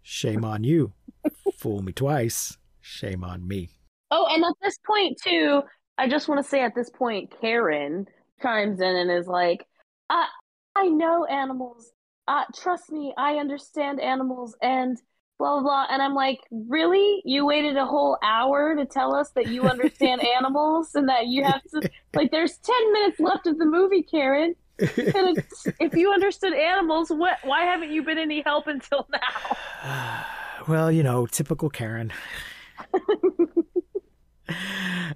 [0.02, 0.94] shame on you.
[1.58, 3.70] Fool me twice, shame on me.
[4.10, 5.62] Oh, and at this point too,
[5.98, 8.08] I just want to say at this point, Karen
[8.42, 9.66] chimes in and is like,
[10.10, 10.28] "I,
[10.76, 11.92] I know animals.
[12.28, 14.98] Uh, trust me, I understand animals." And
[15.38, 15.88] blah blah blah.
[15.90, 17.22] And I'm like, "Really?
[17.26, 21.44] You waited a whole hour to tell us that you understand animals and that you
[21.44, 22.32] have to like?
[22.32, 24.90] There's ten minutes left of the movie, Karen." And
[25.38, 27.38] it's, if you understood animals, what?
[27.44, 30.24] Why haven't you been any help until now?
[30.68, 32.12] well, you know, typical Karen.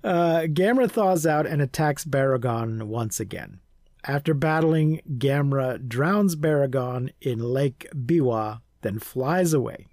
[0.03, 3.59] uh, Gamera thaws out and attacks Baragon once again.
[4.03, 9.87] After battling, Gamera drowns Baragon in Lake Biwa, then flies away.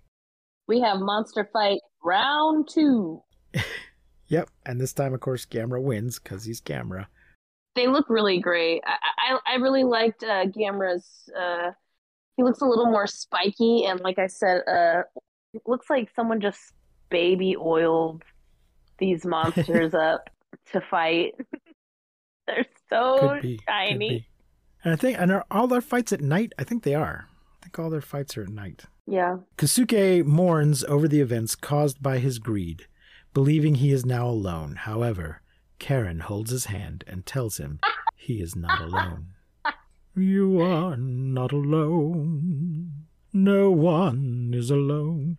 [0.67, 3.23] We have monster fight round two.
[4.29, 7.07] Yep, and this time, of course, Gamera wins because he's Gamera.
[7.75, 8.83] They look really great.
[8.87, 8.97] I
[9.35, 11.29] I, I really liked uh, Gamera's.
[11.39, 11.73] Uh,
[12.37, 15.03] he looks a little more spiky, and like I said, uh,
[15.53, 16.73] it looks like someone just
[17.11, 18.23] baby oiled
[18.99, 20.31] these monsters up
[20.73, 21.35] to fight.
[22.47, 23.61] They're so be.
[23.69, 24.27] shiny.
[24.83, 26.53] And I think, and are all their fights at night?
[26.59, 27.29] I think they are.
[27.61, 28.85] I think all their fights are at night.
[29.07, 29.39] Yeah.
[29.57, 32.87] Kasuke mourns over the events caused by his greed,
[33.33, 34.77] believing he is now alone.
[34.77, 35.43] However,
[35.79, 37.81] Karen holds his hand and tells him
[38.17, 39.35] he is not alone.
[40.17, 43.07] You are not alone.
[43.33, 45.39] No one is alone.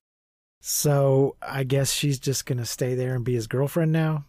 [0.60, 4.26] So I guess she's just gonna stay there and be his girlfriend now.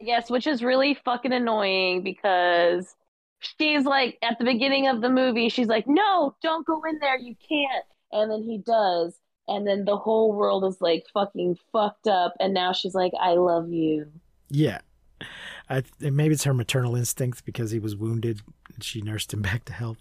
[0.00, 2.96] Yes, which is really fucking annoying because
[3.38, 7.18] she's like at the beginning of the movie, she's like, "No, don't go in there.
[7.18, 9.14] You can't." And then he does,
[9.48, 12.34] and then the whole world is like fucking fucked up.
[12.40, 14.06] And now she's like, "I love you."
[14.50, 14.80] Yeah.
[15.70, 18.42] I, maybe it's her maternal instinct because he was wounded
[18.74, 19.98] and she nursed him back to health.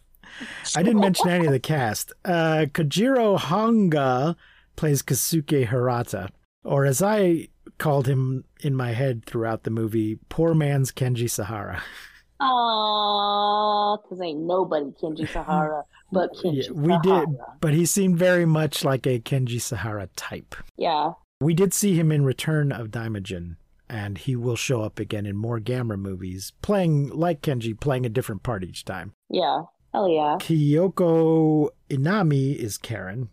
[0.75, 2.11] I didn't mention any of the cast.
[2.25, 4.35] Uh, Kojiro Hongo
[4.75, 6.29] plays Kasuke Hirata,
[6.63, 7.47] or as I
[7.77, 11.81] called him in my head throughout the movie, poor man's Kenji Sahara.
[12.41, 17.25] Aww, because ain't nobody Kenji Sahara but Kenji Yeah, we Sahara.
[17.25, 20.55] did, but he seemed very much like a Kenji Sahara type.
[20.77, 21.13] Yeah.
[21.39, 23.55] We did see him in Return of Daimajin,
[23.89, 28.09] and he will show up again in more Gamera movies, playing like Kenji, playing a
[28.09, 29.13] different part each time.
[29.29, 29.63] Yeah.
[29.93, 30.37] Hell yeah.
[30.39, 33.29] Kyoko Enami is Karen.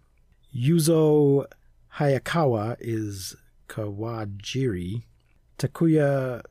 [0.56, 1.44] Yuzo
[1.96, 3.36] Hayakawa is
[3.68, 5.02] Kawajiri.
[5.58, 6.42] Takuya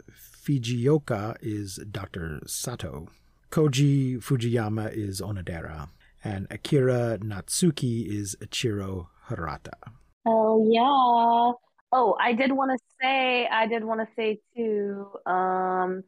[0.43, 2.41] Fujioka is Dr.
[2.45, 3.07] Sato.
[3.51, 5.89] Koji Fujiyama is Onodera.
[6.27, 9.77] And Akira Natsuki is Ichiro Hirata.
[10.25, 11.53] Oh yeah.
[11.93, 16.03] Oh, I did want to say, I did want to say too, um,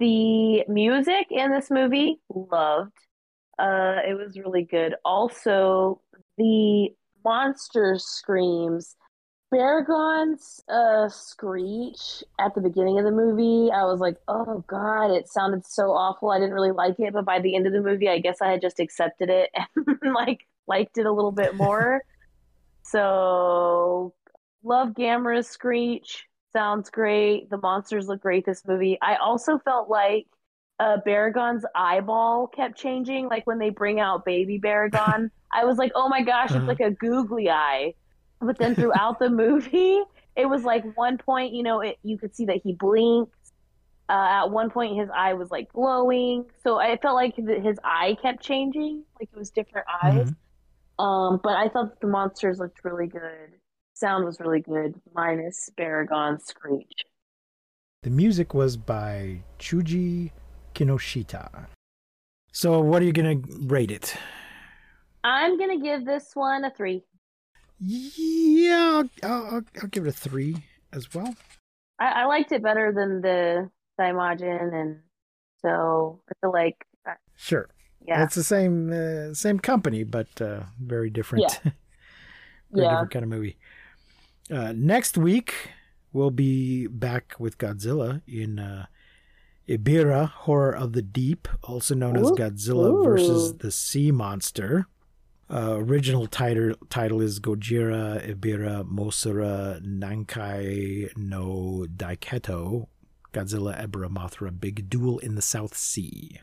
[0.00, 2.98] the music in this movie, loved.
[3.56, 4.96] Uh, it was really good.
[5.04, 6.00] Also,
[6.38, 6.88] the
[7.24, 8.96] monster screams.
[9.52, 15.28] Baragon's uh, screech at the beginning of the movie, I was like, oh God, it
[15.28, 16.30] sounded so awful.
[16.30, 18.50] I didn't really like it, but by the end of the movie, I guess I
[18.50, 22.02] had just accepted it and like liked it a little bit more.
[22.84, 24.14] So,
[24.64, 26.26] love Gamera's screech.
[26.52, 27.48] Sounds great.
[27.50, 28.98] The monsters look great this movie.
[29.00, 30.26] I also felt like
[30.78, 33.28] uh, Baragon's eyeball kept changing.
[33.28, 36.66] Like when they bring out baby Baragon, I was like, oh my gosh, it's Uh-huh.
[36.66, 37.94] like a googly eye.
[38.42, 40.00] But then throughout the movie,
[40.36, 43.34] it was like one point, you know, it, you could see that he blinked.
[44.08, 46.44] Uh, at one point, his eye was like glowing.
[46.62, 50.32] So I felt like his eye kept changing, like it was different eyes.
[50.98, 53.54] Um, but I thought the monsters looked really good.
[53.94, 56.92] Sound was really good, minus Baragon's screech.
[58.02, 60.32] The music was by Chuji
[60.74, 61.66] Kinoshita.
[62.52, 64.16] So, what are you going to rate it?
[65.24, 67.04] I'm gonna give this one a three.
[67.84, 70.56] Yeah, I'll, I'll, I'll give it a three
[70.92, 71.34] as well.
[71.98, 73.70] I, I liked it better than the
[74.00, 75.00] Daimajin, and
[75.62, 76.76] so I feel like,
[77.08, 77.68] uh, Sure.
[78.06, 81.60] yeah, It's the same uh, same company, but uh, very different.
[81.62, 81.74] very
[82.86, 82.90] Yeah.
[82.90, 83.58] different kind of movie.
[84.50, 85.54] Uh, next week
[86.12, 88.86] we'll be back with Godzilla in uh,
[89.68, 92.34] Ebirah Horror of the Deep, also known as Ooh.
[92.34, 94.86] Godzilla versus the Sea Monster.
[95.52, 102.86] Uh, original title title is Gojira Ibira Mosura Nankai no Daiketo
[103.34, 106.40] Godzilla Ebirah Mothra Big Duel in the South Sea.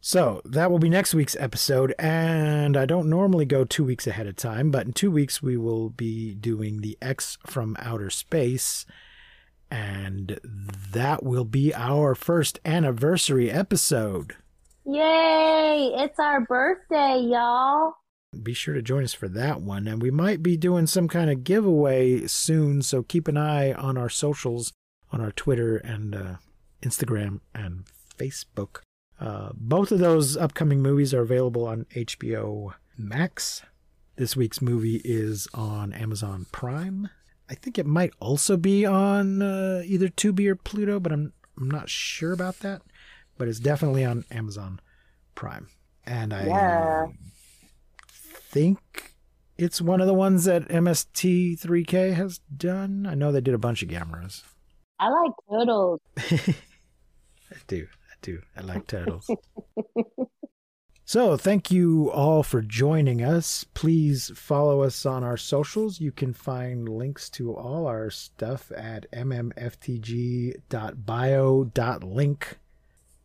[0.00, 4.26] So that will be next week's episode, and I don't normally go two weeks ahead
[4.26, 8.86] of time, but in two weeks we will be doing the X from Outer Space,
[9.70, 10.40] and
[10.90, 14.34] that will be our first anniversary episode.
[14.84, 15.92] yay!
[15.94, 17.94] It's our birthday, y'all.
[18.42, 21.30] Be sure to join us for that one, and we might be doing some kind
[21.30, 24.72] of giveaway soon, so keep an eye on our socials,
[25.10, 26.34] on our Twitter and uh,
[26.82, 27.84] Instagram and
[28.18, 28.80] Facebook.
[29.18, 33.62] Uh, both of those upcoming movies are available on HBO Max.
[34.16, 37.08] This week's movie is on Amazon Prime.
[37.48, 41.70] I think it might also be on uh, either Tubi or Pluto, but I'm I'm
[41.70, 42.82] not sure about that.
[43.38, 44.80] But it's definitely on Amazon
[45.34, 45.68] Prime,
[46.04, 47.06] and I Yeah.
[48.56, 49.14] Think
[49.58, 53.06] it's one of the ones that MST3K has done.
[53.06, 54.44] I know they did a bunch of Gameras.
[54.98, 56.00] I like turtles.
[56.16, 57.86] I do.
[57.86, 58.40] I do.
[58.56, 59.28] I like turtles.
[61.08, 63.64] So, thank you all for joining us.
[63.74, 66.00] Please follow us on our socials.
[66.00, 70.58] You can find links to all our stuff at mmftg.bio.link.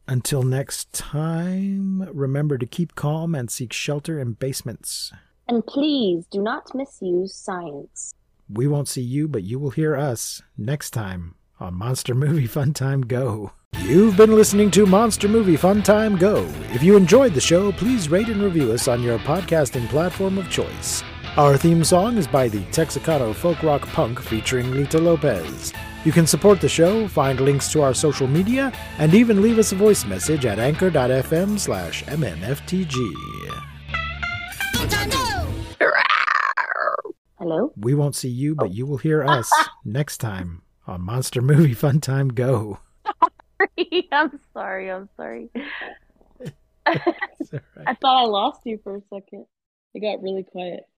[0.07, 5.11] Until next time, remember to keep calm and seek shelter in basements.
[5.47, 8.13] And please do not misuse science.
[8.49, 12.73] We won't see you, but you will hear us next time on Monster Movie Fun
[12.73, 13.51] Time Go.
[13.83, 16.43] You've been listening to Monster Movie Fun Time Go.
[16.73, 20.49] If you enjoyed the show, please rate and review us on your podcasting platform of
[20.49, 21.03] choice.
[21.37, 25.71] Our theme song is by the Texicano Folk Rock Punk featuring Lita Lopez.
[26.03, 29.71] You can support the show, find links to our social media, and even leave us
[29.71, 32.95] a voice message at anchor.fm slash mmftg.
[37.37, 37.73] Hello?
[37.75, 38.71] We won't see you, but oh.
[38.71, 39.51] you will hear us
[39.85, 42.79] next time on Monster Movie Fun Time Go.
[44.11, 44.91] I'm sorry.
[44.91, 45.49] I'm sorry.
[46.87, 47.87] It's all right.
[47.87, 49.45] I thought I lost you for a second.
[49.93, 50.83] It got really quiet.